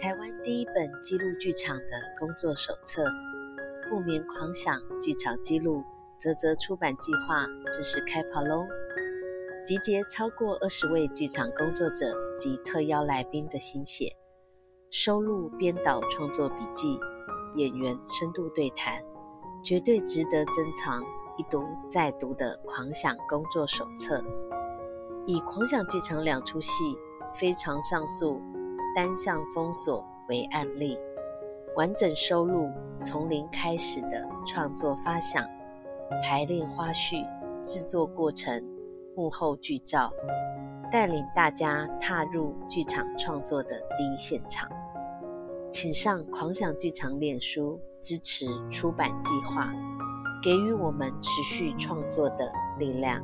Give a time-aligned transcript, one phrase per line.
[0.00, 1.84] 台湾第一本记录剧场的
[2.18, 3.04] 工作手册
[3.88, 5.78] 《不眠狂想剧场记录》
[6.18, 8.66] 泽泽出版计划正式开跑喽！
[9.64, 14.16] 集结超过二十位剧场工作者及特邀来宾的心血，
[14.90, 16.98] 收录编导创作笔记、
[17.54, 19.00] 演员深度对谈，
[19.62, 21.02] 绝对值得珍藏、
[21.38, 24.22] 一读再读的狂想工作手册。
[25.26, 26.98] 以狂想剧场两出戏。
[27.36, 28.40] 非常上诉、
[28.94, 30.96] 单向封锁为案例，
[31.76, 35.44] 完整收录从零开始的创作发想、
[36.22, 37.26] 排练花絮、
[37.64, 38.64] 制作过程、
[39.16, 40.12] 幕后剧照，
[40.92, 44.70] 带领大家踏入剧场创作的第一现场。
[45.72, 49.72] 请上狂想剧场脸书支持出版计划，
[50.40, 53.20] 给予我们持续创作的力量。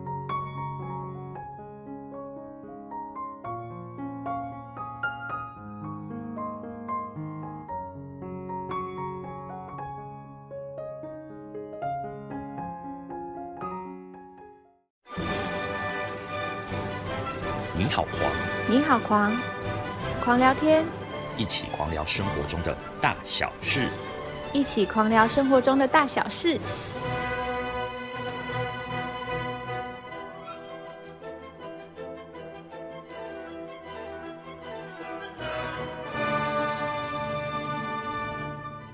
[17.91, 18.31] 好狂，
[18.69, 19.37] 你好狂，
[20.23, 20.85] 狂聊天，
[21.37, 23.89] 一起狂聊生活中的大小事，
[24.53, 26.59] 一起狂聊生活中的大小事。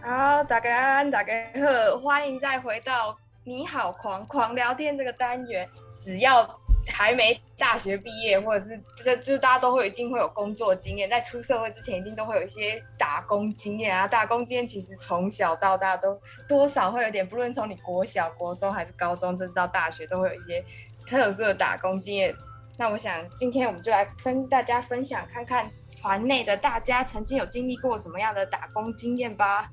[0.02, 5.68] 好，大家大家好，欢迎再回到你好狂狂聊天这个单元，
[6.02, 6.48] 只要。
[6.88, 14.06] 还没大学毕业，或者是这就是大家都会一定会有工作经验，在出社会之前一定都会有一些打工经验啊。
[14.06, 20.64] 打工经验其实从小到大都多少会有点，不论从你国小、国中还是高中，甚至到大学，都会有一些
[21.06, 22.34] 特殊的打工经验。
[22.78, 29.70] 那我想今天我们就来跟大家分享，看看团内的大家曾经有经历过什么样的打工经验吧。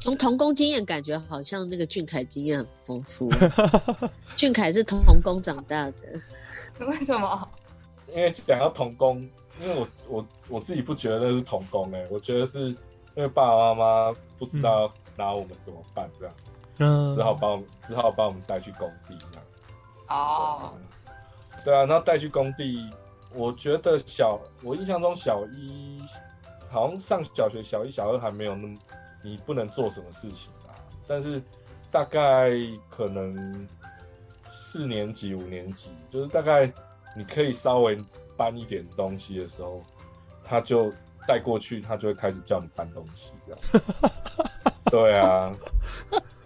[0.00, 3.30] 从童工经验感觉好像那个俊凯经验很丰富。
[4.34, 6.20] 俊凯是童工长大的，
[6.88, 7.48] 为什么？
[8.08, 9.20] 因为想要童工，
[9.60, 12.68] 因为我我我自己不觉得那是童工哎，我觉得是
[13.14, 16.34] 因为爸爸妈妈不知道拿我们怎么办这样，
[16.78, 19.46] 嗯，只好把我们只好把我们带去工地这样。
[20.08, 20.72] 哦，
[21.64, 22.90] 对啊，然后带去工地，
[23.34, 26.02] 我觉得小我印象中小一
[26.70, 28.76] 好像上小学小一小二还没有那么。
[29.22, 30.72] 你不能做什么事情啊？
[31.06, 31.42] 但是
[31.90, 32.50] 大概
[32.88, 33.68] 可能
[34.70, 36.72] 四年级、五年级，就是大概
[37.16, 38.00] 你可以稍微
[38.36, 39.82] 搬一点东西的时候，
[40.44, 40.92] 他就
[41.26, 44.12] 带过去，他就会开始叫你搬东西，这样。
[44.84, 45.52] 对啊，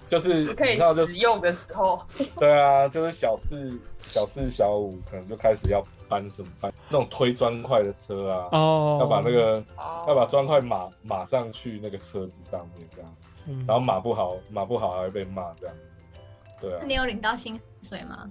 [0.09, 2.01] 就是 可以使用的时候。
[2.39, 9.63] 对啊，就是小四、小四、小五，可能就开始要搬什么搬那种推砖块的车啊，哦，要把那个
[10.09, 13.15] 要把砖块码码上去那个车子上面这样，
[13.67, 15.77] 然后码不好，码不好还会被骂这样。
[16.61, 16.81] 对啊。
[16.87, 18.29] 你有领到薪水吗？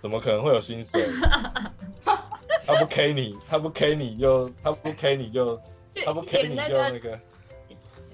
[0.00, 1.02] 怎么可能会有薪水？
[2.66, 5.60] 他不 K 你，他不 K 你就他不 K 你就
[6.04, 7.18] 他不 K 你就那个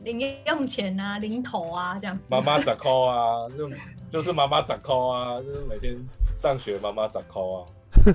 [0.03, 2.19] 零用钱啊，零头啊这样。
[2.29, 3.49] 妈妈咋扣啊？
[3.51, 3.71] 就
[4.11, 5.37] 就是妈妈咋扣啊？
[5.43, 5.97] 就是每天
[6.41, 7.67] 上学妈妈咋扣啊？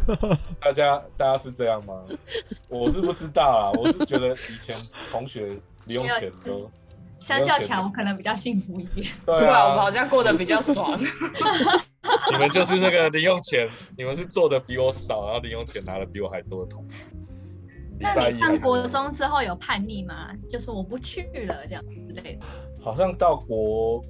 [0.59, 2.01] 大家大家是这样吗？
[2.69, 4.75] 我是不知道啊，我是觉得以前
[5.11, 5.47] 同学
[5.85, 6.69] 零用钱都
[7.25, 9.07] 相较起来，我可能比较幸福一点。
[9.25, 10.97] 对啊，我们好像过得比较爽。
[12.31, 17.03] 你们就是那个零用钱，你们是做的比我少，然后零用钱拿的比我还多的同学。
[17.99, 20.29] 那你上国中之后有叛逆吗？
[20.49, 22.45] 就是我不去了这样之类的。
[22.79, 24.03] 好像到国。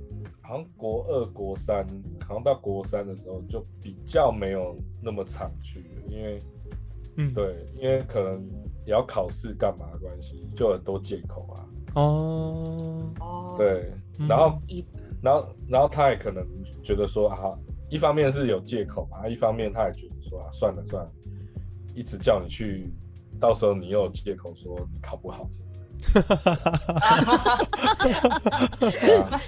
[0.48, 1.84] 好像国二、国三，
[2.28, 6.40] 好像到国三的时候就比较没有那么常去了，因为，
[7.18, 8.48] 嗯，对，因为可能
[8.86, 11.66] 也要考试干嘛的关系，就很多借口啊。
[11.96, 13.92] 哦，哦，对，
[14.28, 14.62] 然后，
[15.22, 16.46] 然后，然后他也可能
[16.84, 17.54] 觉得说啊，
[17.90, 21.12] 一方面是有借口嘛，一方面他也觉得说啊，算了算了，
[21.96, 22.94] 一直叫你去，
[23.40, 25.50] 到时候你又有借口说你考不好。
[26.14, 27.58] 哈哈哈哈
[29.32, 29.40] 哈！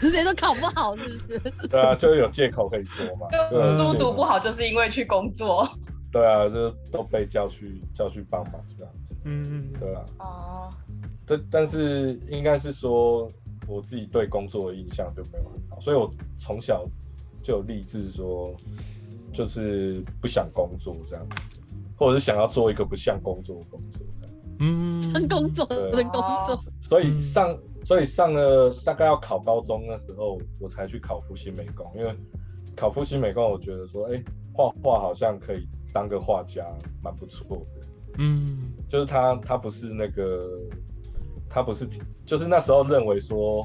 [0.00, 1.38] 谁都考不好，是不是？
[1.68, 3.28] 对啊，就有借口可以说嘛。
[3.76, 5.68] 书读不好，就是因为去工作。
[6.10, 9.03] 对啊，就都被叫去叫去帮忙这样子。
[9.24, 10.06] 嗯嗯，对啊。
[10.18, 10.74] 哦。
[11.26, 13.30] 但但是应该是说，
[13.66, 16.86] 我自己对工作的印象就没有很好，所以我从小
[17.42, 18.54] 就有立志说，
[19.32, 21.26] 就是不想工作这样，
[21.96, 24.00] 或者是想要做一个不像工作的工作。
[24.60, 32.14] 嗯，真工作的工作，所以上所以上了大概要考高中的时候，我才去考复兴美工，因为
[32.76, 34.22] 考复兴美工，我觉得说，哎，
[34.52, 36.66] 画画好像可以当个画家，
[37.02, 37.83] 蛮不错的。
[38.18, 40.60] 嗯，就是他他不是那个，
[41.48, 41.88] 他不是，
[42.24, 43.62] 就是那时候认为说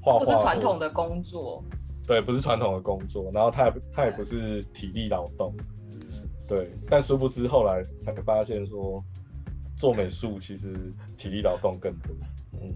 [0.00, 1.64] 画画不是传统的工作，
[2.06, 5.54] 对，不是传统的工作，然后他也他也不是体力劳动，
[6.46, 9.02] 对，但殊不知后来才发现说
[9.76, 10.74] 做美术其实
[11.16, 12.14] 体力劳动更多，
[12.60, 12.72] 嗯。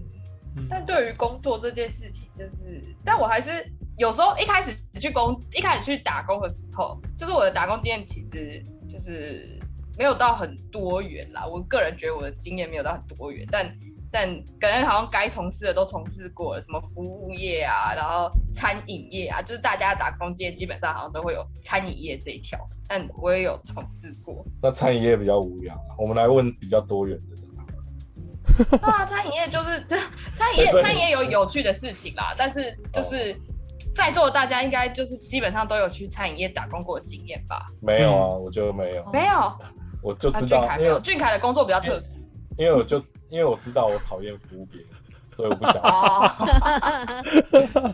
[0.69, 3.49] 但对于工作这件事情，就是，但我还是
[3.97, 9.59] 有时候一开始去工，一开始去打工的时候，就是我的打工经验其实就是
[9.97, 11.45] 没有到很多元啦。
[11.45, 13.71] 我个人觉得我的经验没有到很多元，但
[14.11, 14.27] 但
[14.59, 24.45] 感觉好像该从事的都从事过了，什么服务业啊，然后餐饮业啊，就是大家打工经验基本上好像都会有餐饮业这一条，但我也有从事过。
[24.61, 27.43] 那餐饮业比较无聊，我们来问比较多元的。
[28.81, 29.79] 啊，餐饮业就是
[30.35, 32.35] 餐饮业，餐饮业有有趣的事情啦。
[32.37, 33.35] 但是就是
[33.95, 37.65] 在座的大家应该就是基本上都有去餐饮业打工过的经验吧？
[37.81, 39.11] 没有啊，我就没有。
[39.11, 39.57] 没有，
[40.03, 42.15] 我就知道，因为俊凯的工作比较特殊。
[42.57, 44.89] 因为我就因为我知道我讨厌服务别人，
[45.35, 45.81] 所以我不想。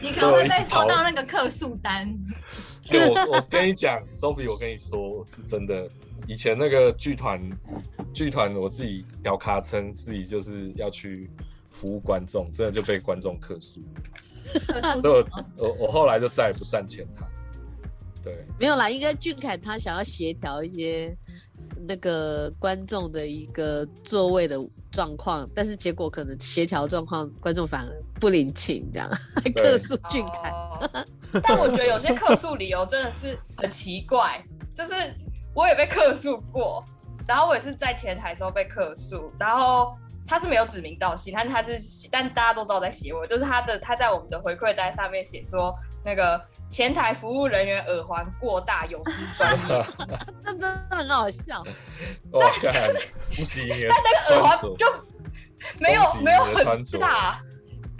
[0.00, 2.16] 你可能会被抽到那个客诉单。
[2.92, 5.88] 我我跟你讲，Sophie，我跟你说是真的。
[6.28, 7.40] 以前那个剧团，
[8.12, 11.28] 剧团我自己调卡称自己就是要去
[11.70, 13.80] 服务观众，真的就被观众客诉。
[15.02, 17.26] 所以我我我后来就再也不站前台。
[18.22, 21.16] 对，没有啦，应该俊凯他想要协调一些
[21.86, 24.56] 那个观众的一个座位的
[24.90, 30.52] 状况，但是结果可能协调状况观众反而不领情，这样还客诉俊凯。
[31.42, 34.44] 但我觉得有些客诉理由真的是很奇怪，
[34.74, 34.92] 就是。
[35.54, 36.84] 我也被客诉过，
[37.26, 41.76] 然后我也是在前台时候被客诉，然后他是没有指名道姓，但他是，
[42.12, 45.74] 但大家都知道在写我，就是他的他在我们的回馈单上面写说
[46.04, 49.84] 那个前台服务人员耳环过大，有失专业，
[50.44, 51.64] 这真的很好笑。
[52.30, 52.92] 我看
[53.34, 54.86] 不吉利，但那个耳环就
[55.80, 57.40] 没有没有很大，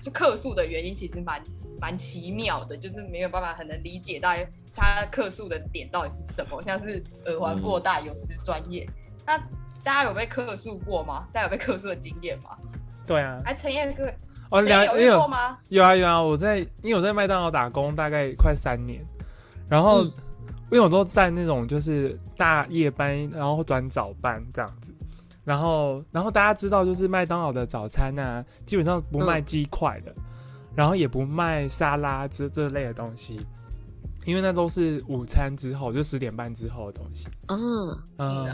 [0.03, 1.43] 就客诉的原因其实蛮
[1.81, 4.35] 蛮奇妙的，就是没有办法很能理解到。
[4.81, 6.63] 他客诉的点到底是什么？
[6.63, 8.89] 像是耳环过大有失专业，
[9.27, 9.37] 那
[9.83, 11.27] 大家有被客诉过吗？
[11.33, 12.57] 大家有被客诉的经验吗？
[13.05, 14.09] 对啊，哎，陈彦哥，
[14.51, 15.31] 哦，两有？
[15.69, 19.05] 有啊有啊，我在因为我在麦当劳打工大概快三年，
[19.69, 20.13] 然后因
[20.73, 24.95] 为我都在那种就是大夜班，然后转早班这样子，
[25.45, 30.15] 然后然后大家知道就是麦当劳的早餐呢，基本上不卖鸡块的，
[30.75, 33.47] 然后也不卖沙拉这这类的东西。
[34.25, 37.29] 因为那都是午餐之后，就十点半之后的东西。
[37.47, 38.45] 嗯嗯，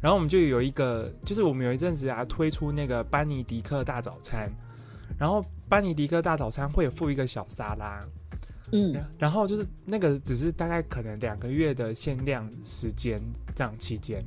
[0.00, 4.48] 然后我们就有一个，就是我们有一阵子啊，推出那个班尼迪克大早餐，
[5.22, 8.04] 然后班尼迪克大早餐会有附一个小沙拉。
[8.72, 13.22] 嗯，然后就是那个只是大概可能两个月的限量时间
[13.54, 14.20] 这样期间，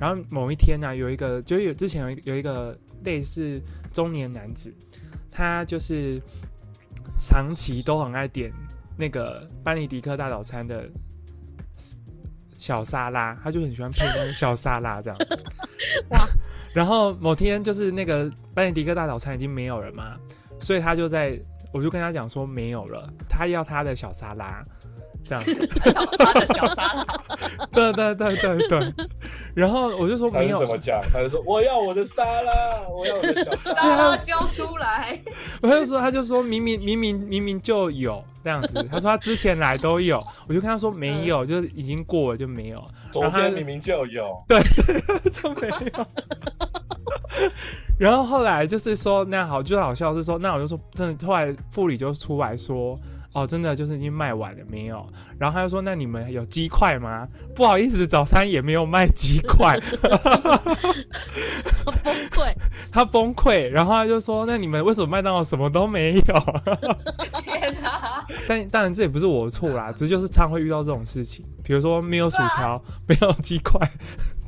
[0.00, 3.62] 然后某一天呢，有一个就有之前有有一个类似
[3.92, 4.74] 中年男子，
[5.30, 6.20] 他就是
[7.14, 8.52] 长期都很爱点。
[8.96, 10.90] 那个班尼迪克大早餐的
[12.56, 15.18] 小沙拉，他就很喜欢配那个小沙拉这样。
[16.10, 16.26] 哇！
[16.74, 20.16] 然后某天就是那个班尼迪克大早餐已经没有了嘛，
[20.60, 21.38] 所以他就在，
[21.72, 24.64] 我就跟他讲说没有了，他要他的小沙拉。
[25.24, 25.44] 这样，
[26.18, 27.04] 他的小沙拉，
[27.72, 28.92] 对对对对对，
[29.54, 32.52] 然后我就说没有怎么讲，他就说我要我的沙拉，
[32.88, 35.18] 我要我的小沙拉交出来。
[35.60, 42.82] 我就说他就说明明明明明明就有这样子，他说他之前来都有，我就跟他说没有，就是已经过了就没有。
[43.12, 44.60] 昨天明明就有，对，
[45.30, 46.06] 就没有。
[47.98, 52.98] 然后后来就是说那好，就好笑是说那我就说真的，后来副理就出来说。
[53.32, 55.06] 哦，真的就是已经卖完了没有？
[55.38, 59.78] 然后他就说：“那你们有鸡块吗？”不好意思，早餐也没有卖鸡块。
[62.02, 62.52] 崩溃，
[62.90, 63.68] 他崩溃。
[63.68, 66.20] 然后他就说：“那你们为什么麦当劳什么都没有？”
[67.44, 68.26] 天哪！
[68.48, 73.80] 但当然这也不是我的错啦，只是就是常会遇到这种事情，比如说没有薯条，没有鸡块。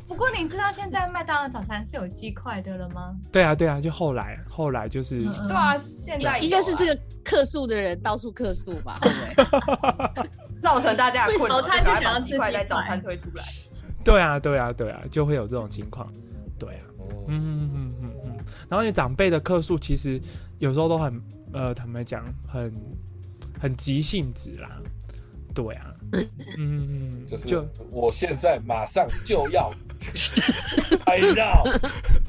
[0.07, 3.15] 不过你知道现在麦当劳早餐是有鸡块的了吗？
[3.33, 9.11] 对啊，对啊，就后来后来就是对啊，现在一个是这个客诉的人到处客诉吧， 对
[9.45, 10.31] 不对？
[10.63, 11.69] 造成大家困扰，就
[12.05, 13.45] 把鸡块在早餐推出来。
[14.05, 16.13] 对啊，对啊，对啊，就会有这种情况。
[16.59, 16.85] 对啊，
[17.29, 18.37] 嗯嗯嗯嗯嗯。
[18.69, 20.21] 然后你长辈的客诉其实
[20.59, 21.21] 有时候都很
[21.53, 22.73] 呃，坦白讲，很
[23.61, 24.71] 很急性子啦。
[25.55, 25.95] 对啊，
[26.59, 29.73] 嗯，就是我现在马上就要。
[31.07, 31.65] 拍照，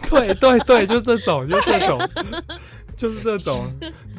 [0.09, 1.99] 对对对，就这种，就这种，
[2.95, 3.69] 就是这种，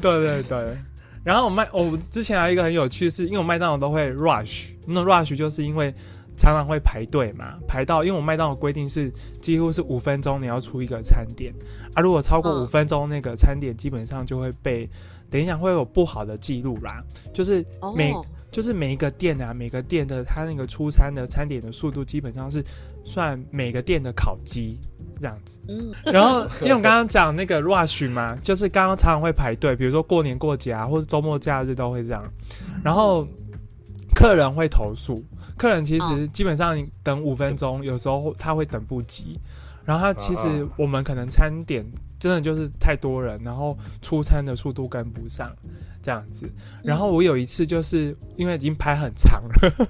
[0.01, 0.77] 对对对。
[1.23, 5.93] 然后我麦，我之前还有一个很有趣，是因为我麦当劳都会 rush，那 rush 就是因为
[6.37, 11.53] 常常会排队嘛，排到因为我麦当劳规定是几乎是五分钟你要出一个餐点
[11.93, 12.63] 啊，如果超过嗯。
[12.63, 14.89] 五分钟那个餐点基本上就会被
[15.29, 17.03] 等一下会有不好的记录啦，
[17.33, 17.65] 就是
[17.95, 22.63] 每、哦就是每一个店啊，每个店的它那个出餐的餐点的速度基本上是
[23.03, 24.79] 算每个店的烤鸡
[25.19, 25.59] 这样子。
[25.67, 32.23] 嗯，然后，因为我刚刚讲那个 rush 嘛，就是刚刚常常会排队，比如说过年过节啊，或者周末假日都会这样。
[32.83, 33.27] 然后
[34.15, 35.23] 客人会投诉，
[35.57, 39.39] 客人其实基本上等五分钟，有时候他会等不及。
[39.85, 41.85] 然后他其实啊我们可能餐点
[42.19, 45.49] 真的就是太多人，然后出餐的速度跟不上
[46.01, 46.49] 这样子。
[46.83, 49.87] 然后我有一次就是因为已经排很长了。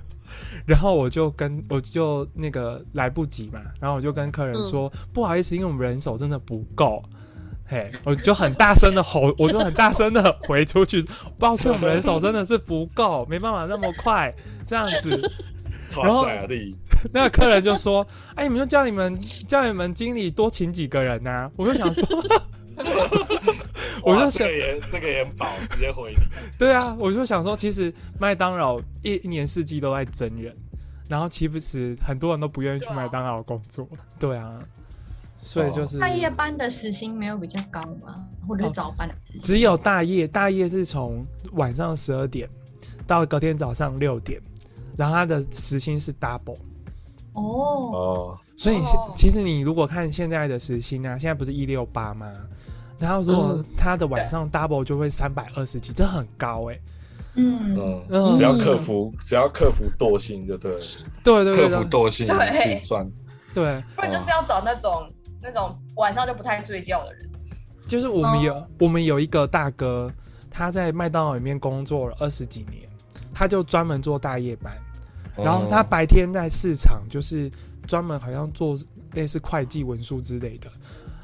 [0.66, 7.04] 然后我就跟我就那个来不及嘛，然后我就跟客人说、不好意思，因为我们人手真的不够，
[7.66, 11.06] 嘿，我就很大声的吼，我就很大声的 回出去，
[11.38, 14.34] 抱歉，我们人手真的是不够，没办法那么快
[14.66, 15.20] 这样子。
[16.04, 16.28] 然后
[17.14, 19.16] 那个客人就说：“哎，你们就叫你们
[19.48, 22.06] 叫你们经理多请几个人呐、我就想说，
[24.08, 26.18] 我就想哇这个也这个也很饱，直接回你。
[26.58, 30.56] 对啊，我就想说，其实麦当劳一一年四季都在增人，
[31.10, 33.88] 然后其实很多人都不愿意去麦当劳工作。
[34.18, 34.60] 对啊，
[35.42, 38.26] 所以就是、大夜班的时薪没有比较高吗？
[38.48, 39.42] 或者是早班的时薪？
[39.42, 42.50] 只有大夜，大夜是从晚上十二点
[43.06, 44.42] 到隔天早上六点，
[44.98, 46.58] 然后它的时薪是 double。
[47.34, 52.32] 哦，哦，所以哦其实你如果看现在的时薪啊，现在不是一六八吗？
[53.00, 56.80] 然后如果他的晚上 double 就会三百二十几，这很高哎、
[57.36, 58.36] 嗯，嗯，嗯。
[58.36, 60.72] 只要克服只要克服惰性就对
[61.24, 62.80] 对对对克服惰性对。
[62.80, 63.10] 去赚。
[63.54, 65.12] 对，不然就是要找那种
[65.42, 67.30] 那种晚上就不太睡觉的人。
[67.88, 70.12] 就是我们有、我们有一个大哥，
[70.50, 72.88] 他在麦当劳里面工作了二十几年，
[73.34, 74.78] 他就专门做大夜班，
[75.38, 77.50] 然后他哦白天在市场就是
[77.88, 78.76] 专门好像做
[79.14, 80.70] 类似会计文书之类的，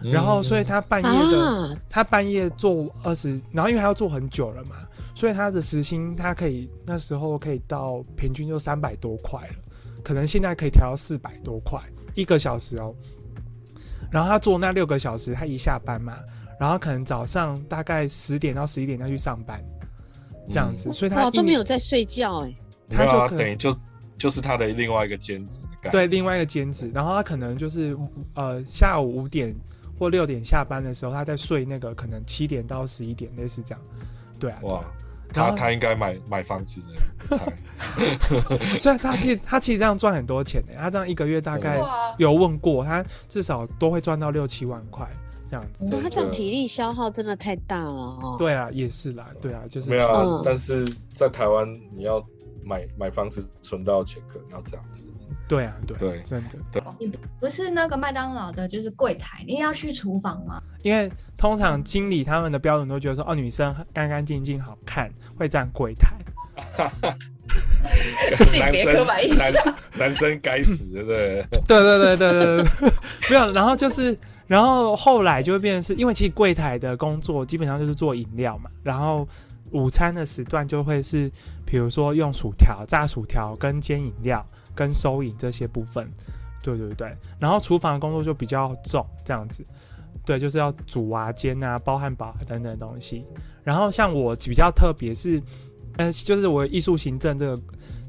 [0.01, 4.75] 然后所以他半夜的、啊，他半夜做二十，然后因为他要做很久了嘛，
[5.15, 9.55] 所以他的时薪他可以那时候可以到平均就三百多块了，
[10.03, 11.79] 可能现在可以调到四百多块
[12.15, 12.93] 一个小时哦。
[14.11, 16.17] 然后他做那六个小时，他一下班嘛，
[16.59, 19.63] 然后可能早上大概十点到十一点再去上班，
[20.51, 22.53] 这样子，所以他都没有在睡觉哎，
[22.89, 23.75] 他就等于就
[24.17, 25.61] 就是他的另外一个兼职。
[25.91, 27.97] 对，另外一个兼职，然后他可能就是
[28.35, 29.53] 呃下午五点
[30.03, 33.81] 或六点下班的时候，他在睡那个可能七点到十一点，类似这样。
[34.37, 34.83] 对啊，哇
[35.33, 37.39] 他他应该买买房子的，
[38.49, 41.81] 我猜 所以他其实他其实这样赚很多钱的，他这样一个月大概，
[42.17, 45.09] 有问过，他至少都会赚到六七万块
[45.49, 45.87] 这样子。
[45.87, 48.35] 哇，他这样体力消耗真的太大了哦。
[48.37, 50.41] 对啊，也是啦，对啊，就是没有啊嗯。
[50.45, 52.23] 但是在台湾，你要
[52.63, 55.03] 买买房子存到钱，可能要这样子。
[55.47, 56.57] 对啊，对啊对真的，
[56.99, 60.61] 你不是那个麦当劳的，就是柜台，你也要去厨房吗？
[60.81, 66.15] 因为通常经理他们的标准都觉得说，哦，女生干干净净好看，会站柜台。
[68.45, 69.51] 性别刻板印象
[69.95, 71.45] 男男生该死，对不对？
[71.67, 72.91] 对对对对对对，
[73.29, 73.45] 没有。
[73.47, 79.27] 然后就是，然后后来就会变成是因为其实柜台的工作基本上就是做饮料嘛，然后
[79.71, 81.29] 午餐的时段就会是，
[81.65, 84.45] 比如说用薯条、炸薯条跟煎饮料
[84.75, 86.09] 跟收银这些部分。
[86.61, 89.65] 对对对，然后厨房的工作就比较重，这样子。
[90.25, 93.25] 对，就是要煮啊、煎啊、包汉堡啊等等东西。
[93.65, 95.43] 然后像我比较特别是，
[95.97, 97.63] 呃，就是我艺术行政这个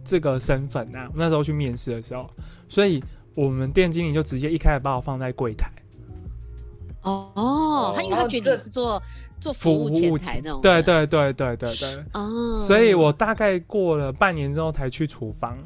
[0.05, 2.31] 这个身份啊，那时候去面试的时候，
[2.69, 3.03] 所以
[3.35, 5.69] 我们店经理就直接一开始把我放在柜台
[7.03, 9.03] 哦，他因为他觉得你是做
[9.41, 15.59] 做服务前台那种的，对对对对对对，哦，所以我大概过了半年之后才去厨房。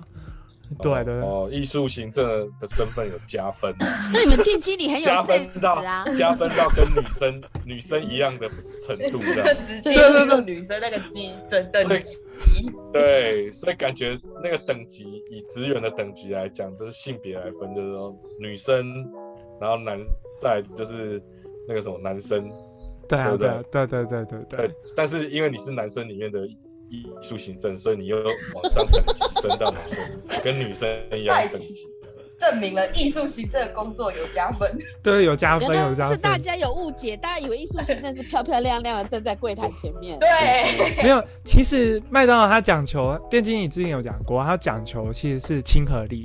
[0.80, 2.26] 对对对，哦，艺术行政
[2.60, 3.74] 的身份有加分，
[4.12, 8.48] 那你们电机里很有加分 sense 到啊，加分到跟女生 女生一样的
[8.86, 9.56] 程度，这样。
[9.66, 12.18] 直接是用女生那个基准等级，
[12.92, 19.08] 对，所以感觉那个等级以职员的等级来讲，就是性别来分，就是说女生，
[19.60, 19.98] 然后男
[20.40, 21.22] 再就是
[21.66, 22.50] 那个什么男生，
[23.08, 26.46] 对啊对啊对对对对对对，但是因为你是男生里面的
[26.90, 28.16] 艺术行政，所以你又
[28.54, 29.98] 往上等级升到男生，
[30.42, 31.88] 跟女生一样等级。
[32.40, 34.70] 证明了艺术行政的工作有加分。
[35.02, 36.12] 对，有加分有加分。
[36.12, 40.28] 是大家有误解，大家以为艺术行政是漂漂亮亮的站在柜台前面，对，
[41.02, 46.24] 没有，其实麦当劳它讲求，店经理之前有讲过，它讲求其实是亲和力。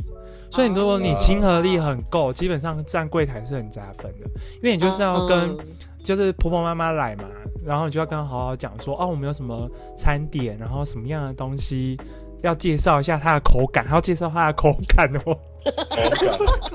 [0.51, 4.27] 所以如果你亲和力很够，基本上站柜台是很加分的，
[4.61, 5.57] 因为你就是要跟嗯
[6.03, 7.23] 就是婆婆妈妈来嘛，
[7.65, 11.97] 然后你就要跟他好好讲说，哦，我们有什么餐点，然后什么样的东西
[12.41, 15.37] 要介绍一下它的口感，还要介绍它的口感哦。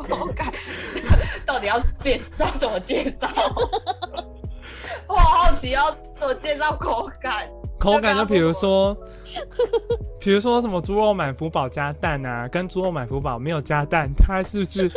[0.08, 0.52] 口感
[1.44, 3.28] 到底要介绍怎么介绍？
[5.06, 7.48] 我好好奇要怎么介绍口感。
[7.78, 8.96] 口感就比如说，
[10.18, 14.90] 比如说什么猪肉满福宝加蛋啊，跟猪肉满福宝没有加蛋，它是不是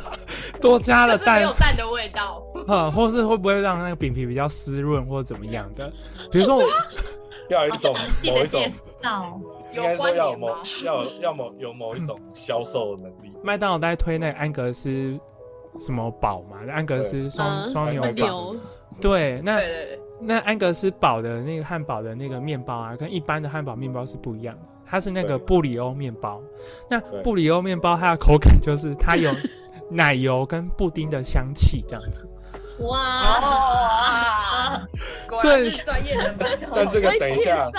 [0.60, 1.36] 多加了蛋？
[1.36, 2.42] 没有蛋的味道。
[2.66, 5.90] 啊，或是会不会让那个饼皮比较湿润，或者怎么样的？
[6.30, 6.62] 比如说我，
[7.48, 7.94] 要一种
[8.24, 8.62] 某一种，
[9.74, 10.48] 应该说要某
[10.84, 13.32] 要要某有某一种销售能力。
[13.42, 15.18] 麦当劳在推那个安格斯
[15.80, 16.58] 什么堡嘛？
[16.70, 18.54] 安格斯双双牛堡。
[19.00, 19.60] 对，那。
[20.20, 24.62] 那安格斯堡的那个汉堡的那个面包啊，跟一般的汉堡面包是不一样的。
[24.90, 26.40] 它是那个布里欧面包。
[26.88, 29.30] 那布里欧面包它的口感就是它有
[29.90, 32.28] 奶油跟布丁的香气这样子。
[32.80, 34.80] 哇！
[35.42, 36.34] 所以专业的
[36.74, 37.70] 但这个等一下，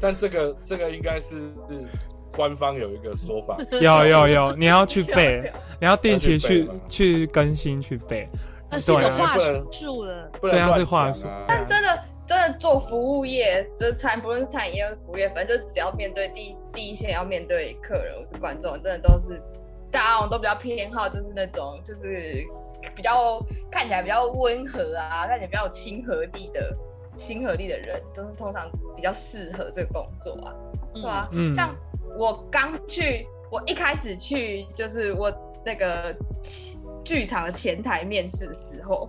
[0.00, 1.50] 但这个这个应该是
[2.36, 3.56] 官方有一个说法。
[3.80, 5.50] 有有有，你要去背，
[5.80, 8.28] 你要定期去去更新去背。
[8.70, 9.36] 那是一种话
[9.70, 11.26] 术了，对啊，是话术。
[11.46, 19.42] 但真的，真的做服务业，就是餐，不论是餐饮业、服务业，反正就只要面对第第一线要面对客人或是观众，真的都是
[19.90, 22.44] 大家都比较偏好，就是那种就是
[22.94, 26.76] 比较看起来比较温和啊，看起来比较有亲和力的
[27.16, 30.54] 亲和力的人，都是通常比较适合这个工作啊，
[30.94, 31.28] 是吧？
[31.32, 31.74] 嗯，像
[32.18, 35.32] 我刚去，我一开始去就是我
[35.64, 36.14] 那个。
[37.08, 39.08] 剧场的前台面试的时候，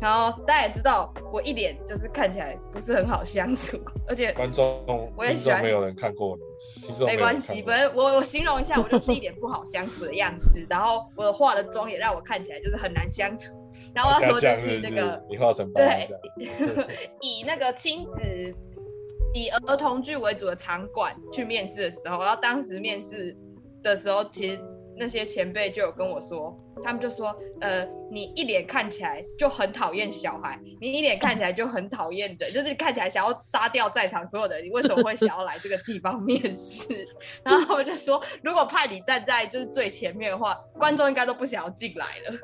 [0.00, 3.76] 然后大家也知道我一脸就是看起来不是很好相处，
[4.06, 13.52] 而且观众我也喜欢没有人看过你，没关系，反正我我形容一下，我就是一脸不好相处的样子，然后我化的妆也让我看起来就是很难相处，
[13.92, 16.08] 然后那时候就是那个你化成对，
[17.20, 18.22] 以那个亲子
[19.34, 23.36] 以儿童剧为主的场馆去面试的时候，然后当时面试
[23.82, 24.60] 的时候，其实
[25.00, 26.56] 那些前辈就有跟我说。
[26.82, 34.58] 他们就说：“呃，你一脸看起来就很讨厌小孩，你一脸看起来就很讨厌的，就是看起来想要杀掉在场所有的。
[34.60, 37.06] 你为什么会想要来这个地方面试？”
[37.44, 42.38] 然后我就说：“如果派你站在就是最前面的话，观众应该都不想要进来了。”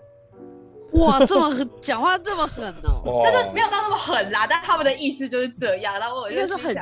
[0.96, 2.72] 哇，这么狠，讲话这么狠
[3.04, 3.22] 哦！
[3.24, 5.98] 但是没有到那么狠啦，但他们的意思就是这样。
[5.98, 6.78] 然后我就是很直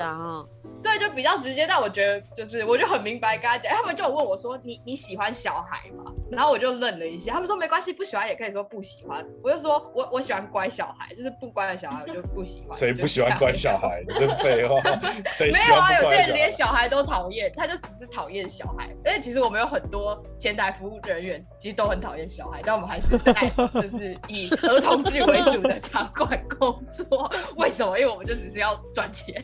[0.00, 0.44] 啊。
[0.80, 12.70] 对，就比较直接，但我觉得就是，我就很明白跟他讲，他们就问我说：“你你喜欢小孩吗？”然后我就愣了一下，他们说：“没关系，不喜欢也可以说不喜欢。”我就说：“我我喜欢乖小孩，就是不乖的小孩我就不喜欢。
[12.78, 14.04] ”谁不喜欢乖小孩？
[14.16, 14.80] 真废话，
[15.34, 16.00] 谁没有啊？
[16.00, 18.88] 有些人连小孩都讨厌，他就只是讨厌小孩。
[19.04, 23.32] 而且其实我们有很多前台服务人员，其实都很讨厌小孩，但我们还是在
[23.66, 27.30] 就是以儿童剧为主的场馆工作。
[27.56, 27.98] 为什么？
[27.98, 29.42] 因为我们就只是要赚钱。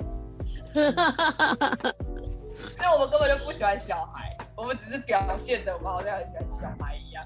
[0.75, 0.83] 因
[2.81, 7.25] 为我们根本就不喜欢小孩，我们只是表现的我们好像很喜欢小孩一样。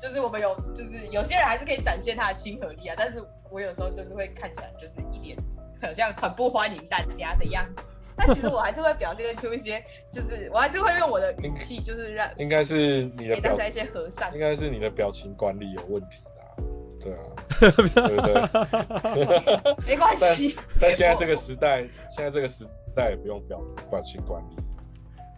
[0.00, 2.94] 就是我们有，就是有些人还是可以展现他的亲和力啊。
[2.98, 5.38] 但是我有时候就是会看起来就是一脸
[5.80, 7.82] 好像很不欢迎大家的样子。
[8.16, 16.64] 但其实我还是会表现出一些，就是我还是会用我的语气，就是让应该是你的给大家一些和善，应该是你的表情管理有问题啦。
[17.00, 17.18] 对啊，
[17.58, 19.84] 对不对？
[19.86, 20.56] 没关系。
[20.80, 22.66] 但现在这个时代，现在这个时。
[22.94, 23.58] 代也不用表
[23.90, 24.56] 表情管理，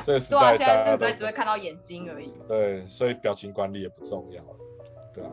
[0.05, 2.29] 这个时代啊、现在时代只会看到眼睛而已。
[2.49, 4.59] 对，所以表情管理也不重要了，
[5.15, 5.31] 对啊，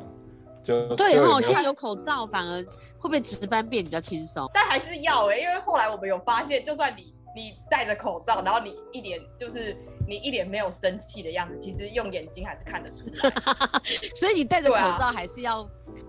[0.63, 1.41] 就对哈。
[1.41, 2.61] 现在有口罩，反而
[2.99, 4.47] 会不会值班变比较轻松？
[4.53, 9.75] 但还是要哎，因为后来我们有发现，就算你你戴着口罩，然后你一脸就是
[10.07, 13.29] 你一脸没有生气的样子，其实用眼睛还是看得出来。
[14.15, 15.63] 所以你戴着口罩还是要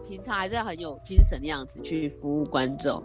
[0.08, 3.02] 平常还是要很有精神的样子去服务观众。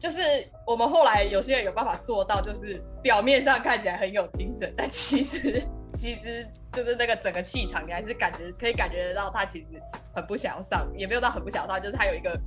[0.00, 0.18] 就是
[0.64, 9.66] 我们后来有些人有办法做到，就是表面上看起来很有精神，但其实其实就是那个整个气场，你还是感觉可以感觉得到他其实
[10.14, 12.38] 很不想要上，也没有到很不想要上，就是他有一个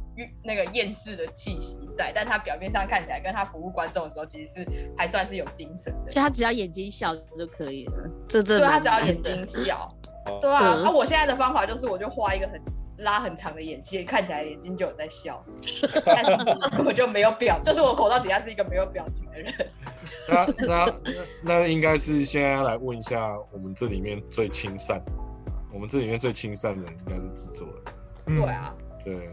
[0.44, 6.10] 那个厌世的气息在，但他表面上看起来跟他服务观众的时候，其实是还算是有精神的。
[6.10, 9.90] 其实他只要眼睛小就可以了，这这对他只要眼睛小，
[10.42, 10.82] 对啊。
[10.84, 12.62] 那我现在的方法就是，我就画一个很。
[13.02, 15.44] 拉很长的眼线，看起来眼睛就有在笑，
[16.06, 16.36] 但是
[16.76, 19.54] 根本就没有表， 就是我口罩底下是一个没有表情的人。
[20.30, 20.94] 那那
[21.44, 25.02] 那应该是现在要来问一下，我们这里面最亲善，
[25.74, 28.38] 我们这里面最亲善的人应该是制作人。
[28.38, 29.30] 对啊，对，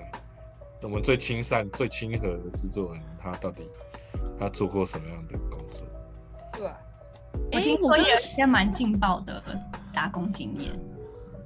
[0.82, 3.68] 我们最亲善、最亲和的制作人，他到底
[4.38, 5.86] 他做过什么样的工作？
[6.52, 6.70] 对，
[7.52, 9.42] 我听说也些蛮劲爆的
[9.92, 10.72] 打工经验。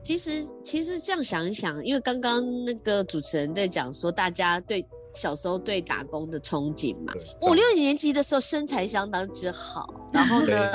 [0.02, 4.84] 其实，其实这样想一想，因为刚刚那个主持人在讲说，大家对
[5.14, 7.12] 小时候对打工的憧憬嘛。
[7.42, 10.72] 五六年级的时候身材相当之好，然后呢，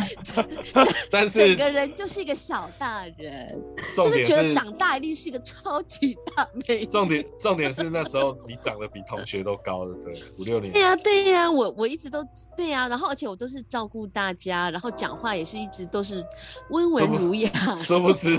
[1.10, 3.62] 但是整个人就是一个小大人，
[3.96, 6.86] 就是觉得长大一定是一个超级大美女。
[6.86, 12.24] 重点重点是那时候你长得比同学都高的，对，五六年对呀、对呀、我我一直都
[12.56, 16.24] 对呀、然后而且我都是照顾大家，然后讲话也是一直都是
[16.70, 17.50] 温文儒雅。
[17.76, 18.38] 殊不知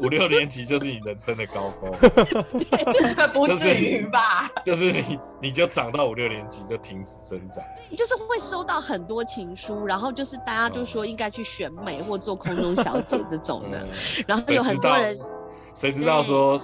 [0.00, 1.90] 五六年级就是你人生的高峰
[3.34, 4.50] 不至于吧？
[4.64, 7.62] 就是你你就长到五六年级就停止生长，
[7.96, 15.18] 就是会收到很多情书，然后就是大家就说应该去选美或做空中小姐这种的，嗯，然后有很多人
[15.74, 16.58] 谁知道说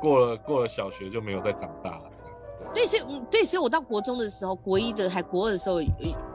[0.00, 2.10] 过了过了小学就没有再长大了，
[2.74, 5.80] 对，所以嗯对，所以我到国中的时候，国一的还国二的时候，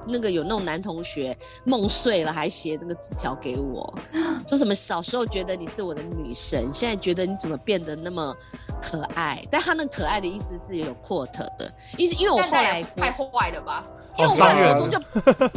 [0.07, 3.93] 那个有那种男同学梦碎了，还写那个纸条给我，
[4.47, 8.33] 说什么小时候觉得你是我的女神，现在觉得你怎么变得那么
[8.81, 9.43] 可爱？
[9.51, 13.83] 但他那可爱的意思是有 quote 的意思，因为我后来太坏了吧？
[14.17, 14.99] 因为我后来国中就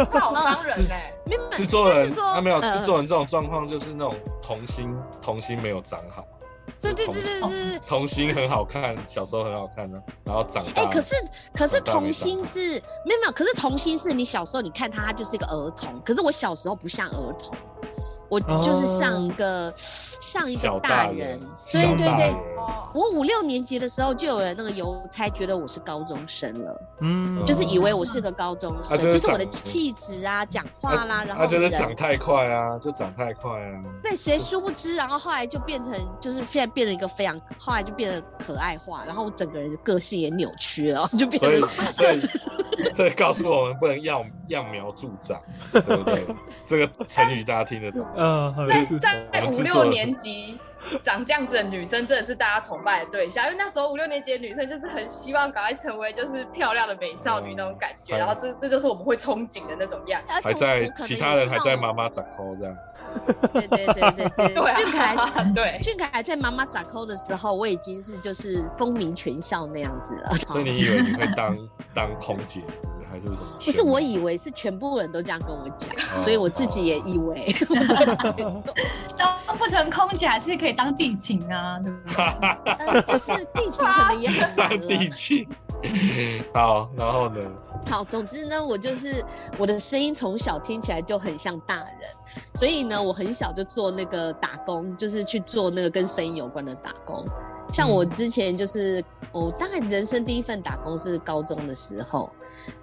[0.04, 1.12] 他 好伤人哎！
[1.24, 6.24] 没有制作人他没有呃制作人这种状况就是那种童心童心没有长好，
[6.80, 7.78] 对对对对对对。
[7.80, 11.14] 童心很好看，小时候很好看呢，然后长大哎、可是
[11.54, 12.58] 可是童心是
[13.04, 17.56] 没有没有，可是童心是你小时候你看他，他就是一个儿童，可是我小时候不像儿童，
[18.32, 21.38] 我就是像一个、像一个大人，，
[21.70, 22.34] 对对对
[22.94, 33.84] 我五六年级的时候就有人那个邮差觉得我是高中生了，嗯，就是以为我是个高中生，他就是就是我的气质啊、讲话啦，然后他就是长太快啊，就长太快啊。
[34.02, 42.20] 对，谁殊不知，然后后来就变成，就是现在变成一个非常，后来就变得可爱化，然后我整个人的个性也扭曲了，就变所以，成所以，
[42.94, 45.40] 这告诉我们不能揠揠苗助长，
[45.72, 46.26] 对不对？
[46.68, 48.06] 这个成语大家听得懂。
[48.16, 50.58] 嗯，在是，在五六年级
[51.02, 60.32] 长这样子的女生，真的是大家崇拜的对象，因为那时候五六年级的女生就是很希望赶快成为就是漂亮的美少女那种感觉，嗯然后这这就是我们会憧憬的那种样子。
[60.42, 62.76] 还在其他人还在妈妈妈掌扣这样，
[63.54, 70.30] 对对对对对，对俊凯啊，对，俊凯还在妈妈掌扣的时候，我已经是就是风靡全校那样子了。
[70.48, 71.56] 所以你以为你会当
[71.94, 72.60] 当空姐，
[73.10, 73.58] 还是什么？
[73.64, 77.54] 不是我以为是全部人都这样跟我讲，哦所以我自己也以为。
[79.16, 82.84] 当不成空姐还是可以当地勤啊，对不对？
[82.86, 84.78] 呃，就是地勤可能也很难 当。
[84.78, 85.46] 地勤。
[86.54, 87.40] 好，然后呢？
[87.90, 89.24] 好，总之呢，我就是
[89.58, 92.10] 我的声音从小听起来就很像大人，
[92.54, 97.26] 所以呢，我很小就做那个打工，就是去做那个跟声音有关的打工。
[97.72, 102.30] 像我之前就是，我大概人生第一份打工是高中的时候，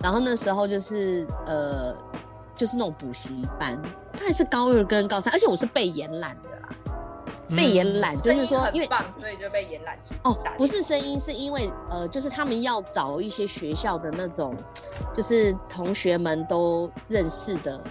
[0.01, 1.95] 然后那时候就是呃，
[2.55, 3.81] 就是那种补习班，
[4.13, 6.69] 大概是高二跟高三，而且我是被延揽的啦，
[7.55, 14.55] 被延揽就是说，因为很棒，所以就被延揽去哦，不是声音，是因为呃，就是他们要找一些学校的那种，
[15.15, 17.83] 就是同学们都认识的，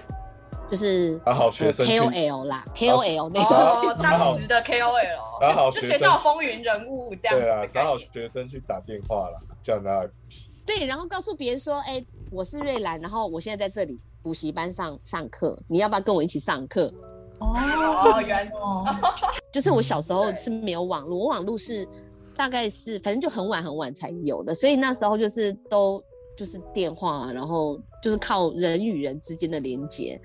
[0.70, 3.56] 就是打好学生 KOL 啦，KOL 那种。
[3.56, 7.98] 哦，当时的 KOL，打好就学生学校风云人物这样子对啊找好。
[7.98, 10.50] 学生去打电话啦，叫人家来补习。
[10.64, 16.92] 对，然后告诉别人说，哎、我是瑞兰，然后我现在在这里补习班上上课，你要不要跟我一起上课？
[17.38, 18.84] 哦，原哦，
[19.52, 21.86] 就是我小时候是没有网络，我网络是
[22.36, 26.02] 大概是反正就很晚很晚才有的，所以那时候就是都
[26.36, 30.20] 就是电话，然后就是靠人与人之间的连接。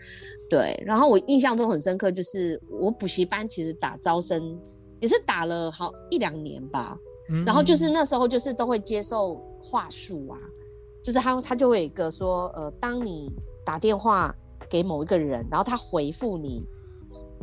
[0.49, 4.59] 对，然后我印象中很深刻，就是我补习班其实打招生
[4.99, 6.95] 也是打了好一两年吧，
[7.31, 7.43] 嗯。
[7.45, 10.37] 然后就是那时候就是都会接受话术啊，
[11.03, 13.31] 就是他他就会有一个说，呃，当你
[13.65, 14.35] 打电话
[14.69, 16.63] 给某一个人，然后他回复你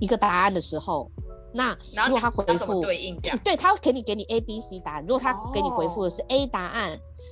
[0.00, 1.10] 一个答案的时候，
[1.52, 3.38] 那如果他回复对应这样？
[3.44, 6.90] 对，他会给你给你 A B C 答案，如果他给你回复的是 A 答案，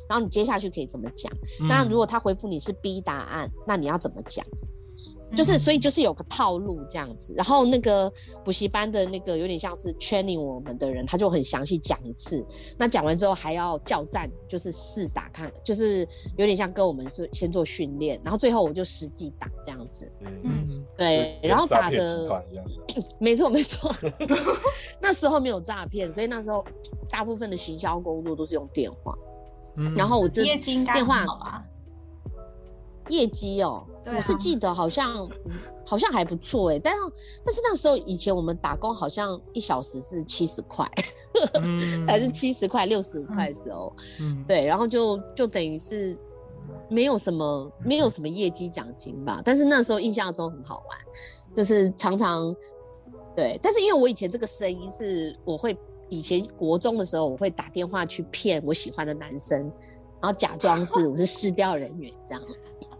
[0.08, 1.32] 然后你接下去可以怎么讲？
[1.68, 4.44] 那如果他回复你是 B 答案，那你要怎么讲？
[5.36, 8.10] 就是，所以就是有个套路这样子，然后那个
[8.44, 12.44] 补习班的那个有点像是 training 我们的人，他就很详细讲一次。
[12.78, 20.10] 那讲完之后还要叫战，就是试打看，就是有点像跟我们说先做训练，然后最后我就实际打这样子。
[20.20, 22.64] 嗯，嗯对，然后诈骗打的集团一样。
[23.18, 23.90] 没错没 错，
[25.00, 26.64] 那时候没有诈骗，所以那时候
[27.10, 29.14] 大部分的行销工作都是用电话。
[29.76, 31.24] 嗯然后我这电话。
[33.08, 35.52] 业绩哦，我是记得好像嗯
[35.84, 37.00] 好像还不错哎，但是
[37.44, 40.86] 但是那时候以前我们打工好像一小时是七十块，
[41.54, 41.78] 嗯。
[42.06, 44.44] 还是七十块六十五块的时候，嗯。
[44.46, 46.16] 对，然后就就等于是
[46.90, 50.98] 没有什么没有什么业绩奖金吧，但是那时候印象中很好玩，
[51.56, 52.54] 就是常常
[53.34, 55.76] 对，但是因为我以前这个声音是我会
[56.10, 59.58] 以前国中的时候我会打电话去骗我喜欢的男生，
[60.20, 62.42] 然后假装是我是失调人员这样。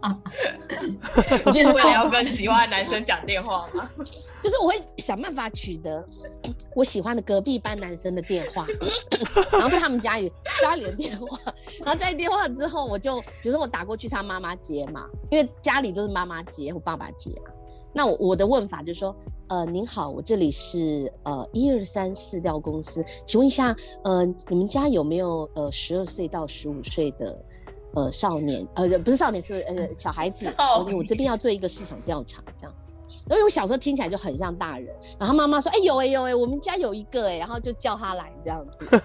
[1.45, 3.89] 我就是为了要跟喜欢的男生讲电话吗？
[4.41, 6.03] 就是我会想办法取得
[6.75, 8.65] 我喜欢的隔壁班男生的电话，
[9.51, 10.31] 然后是他们家里
[10.61, 11.37] 家里的电话，
[11.85, 17.51] 然后在电话之后，我就比如说我打过去，他妈妈接嘛，因为家里都是妈妈接或爸爸接啊。
[17.93, 19.15] 那我我的问法就是说，
[19.47, 27.37] 呃，您好，我这里是呃一二三四调公司，请问一下，呃，你们家有没有呃十二岁到十五岁的
[27.93, 28.67] 呃少年？
[28.75, 30.53] 呃，不是少年，是呃小孩子。
[30.57, 32.73] 我我这边要做一个市场调查，这样。
[33.29, 34.87] 因为我小时候听起来就很像大人，
[35.19, 38.87] 然后妈妈说：“哎有哎有哎，我们家有一个哎，然后就叫他来这样子。”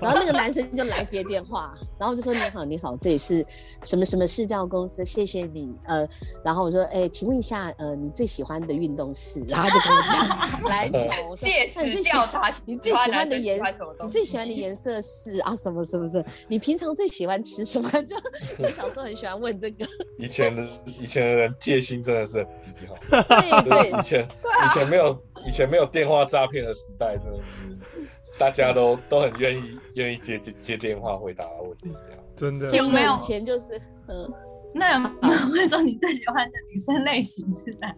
[0.00, 3.44] 然后那个男生就来接电话，然后就说：“你好你好，这里是
[3.82, 6.06] 什么什么市调公司，谢谢你。”呃，
[6.44, 11.34] 然后我说：“哎，请问一下，呃，你最喜欢的运动是？”然后就跟我讲篮球。
[11.36, 13.60] 借此调查你最喜欢的颜，
[14.02, 16.24] 你最喜欢的颜色是啊什么什么什么？
[16.48, 17.88] 你平常最喜欢吃什么？
[18.04, 18.16] 就
[18.58, 19.86] 我小时候很喜欢问这个。
[20.18, 23.13] 以前的以前的人戒心真的是很低哈。
[23.22, 24.26] 对对，以前
[24.64, 31.96] 以前没有以前没有电话诈骗的时代，真的是大家都 都很愿意愿意接接接电话回答问题，
[32.36, 33.14] 真的有没有？
[33.14, 34.32] 以前就是嗯，
[34.74, 37.94] 那有没有问说你最喜欢的女生类型是哪？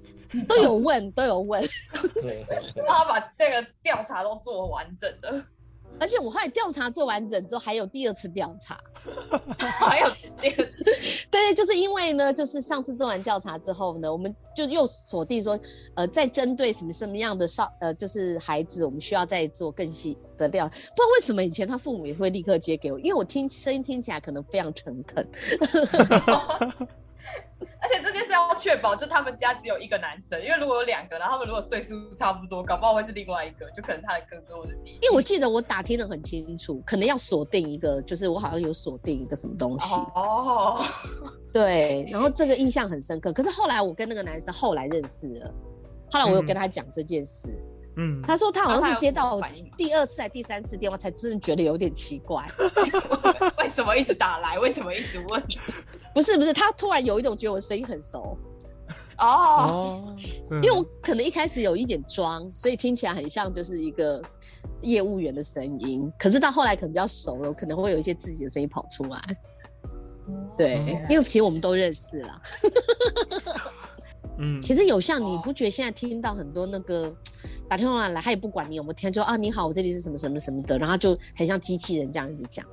[0.48, 1.62] 都有问都有问，
[2.86, 5.42] 他把那个调查都做完整的。
[5.98, 8.78] 而且我后来调查做完整之后，还有第二次调查，
[9.58, 10.06] 还有
[10.40, 10.84] 第二次，
[11.30, 15.58] 对，就是因为呢，就是上次做完调查之后呢，我们就又锁定说，
[15.94, 20.68] 呃，在针对什么什么样的少，呃，就是孩子，我们需要再做更细的调。
[20.68, 25.26] 不知道为什么以前他父母也会立刻接给我，因为我听声音听起来可能非常诚恳。
[27.80, 34.98] 而且这件事要确保，就他们家只有一个男生，因为如果有两个，然后他们如果岁数差不多，搞不好会是另外一个，就可能他的哥哥或者弟弟。
[35.02, 39.94] 因为我记得我打听的很清楚，可能要锁定一个，就是我好像有锁定一个什么东西。
[40.14, 40.84] 哦，
[41.52, 43.32] 对，然后这个印象很深刻。
[43.32, 45.54] 可是后来我跟那个男生后来认识了，
[46.10, 47.56] 后来我有跟他讲这件事。
[47.98, 49.40] 嗯，他说他好像是接到
[49.74, 52.46] 第二次还第三次电话，才真的觉得有点奇怪，
[53.58, 54.58] 为什么一直打来？
[54.58, 55.42] 为什么一直问？
[56.16, 58.38] 不是不是，他突然有一种觉得我声音很熟。
[59.18, 60.16] 哦，
[60.50, 64.22] 因为我可能一开始有一点装，所以听起来很像就是一个
[64.80, 69.20] 业务员的声音，可是到后来可能比较熟了，可能会有一些自己的声音跑出来。
[70.56, 72.42] 对，因为其实我们都认识了。
[74.38, 77.14] 嗯，其实有像你不觉得现在听到很多那个
[77.68, 82.64] 打电话来，他也不管你有没有听，就啊你好，我这里是什么什么什么的，然后就很像机器人这样子讲。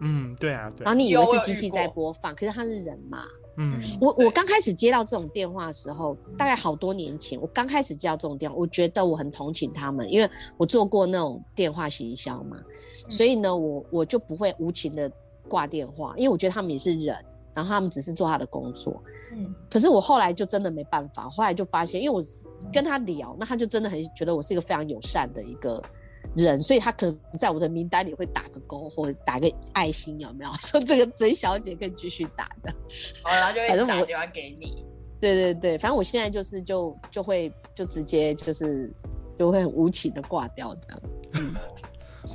[0.00, 0.84] 嗯，对啊，对。
[0.84, 3.24] 然后你以为是机器在播放，可是他是人嘛。
[3.58, 12.58] 嗯，我我刚开始接到这种电话的时候，大概好多年前，我刚开始接到这种电话，我觉得我很同情他们，因为我做过那种电话行销嘛，
[13.08, 15.10] 所以呢，我我就不会无情的
[15.48, 17.16] 挂电话，因为我觉得他们也是人，
[17.54, 19.02] 然后他们只是做他的工作。
[19.32, 22.22] 嗯，可是我后来就真的没办法，后来就发现，因为我
[22.70, 25.82] 跟他聊，那他就真的很觉得我是一个非常友善的一个
[26.34, 30.52] 人，所以他可能在我的名单里会打个勾或者打个爱心，有没有？
[30.60, 32.74] 说这个曾小姐可以继续打的，
[33.22, 34.84] 好，然后就会打电话给你。
[35.20, 38.92] 对对对，反正我现在就是就就会就直接就是
[39.38, 41.00] 就会很无情的挂掉这样。
[41.32, 41.54] 嗯。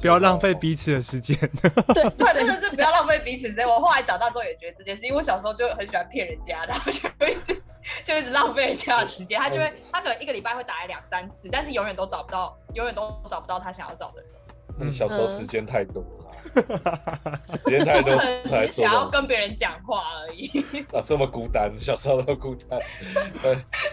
[0.02, 1.38] 不要浪费彼此的时间。
[1.94, 3.68] 对， 真的是不要浪费彼此时间。
[3.68, 7.62] 我后来长大之后也觉得这件事，因为我小时候就很喜欢骗人家，然后就一直
[8.04, 9.40] 就一直浪费人家的时间。
[9.40, 14.32] 他就会，他可能一个礼拜会打来两三次，但是永远都找不到，永远都找不到他想要找的人。
[14.80, 20.50] 嗯，小时候时间太多了，时间太多才想要跟别人讲话而已。
[20.94, 22.80] 啊，这么孤单，小时候都孤单。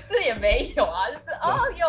[0.00, 1.86] 是也没有啊，就是哦有。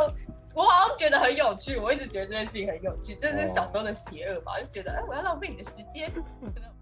[0.60, 6.12] 我好像觉得很有趣，我一直觉得这件事情很有趣，这是小时候的邪恶吧，就觉得哎，我要浪费你的时间。